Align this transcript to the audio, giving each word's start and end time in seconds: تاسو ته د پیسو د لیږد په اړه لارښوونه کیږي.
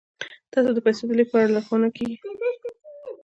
تاسو 0.51 0.69
ته 0.69 0.73
د 0.75 0.79
پیسو 0.85 1.03
د 1.07 1.11
لیږد 1.17 1.31
په 1.31 1.37
اړه 1.39 1.53
لارښوونه 1.55 1.87
کیږي. 1.97 2.17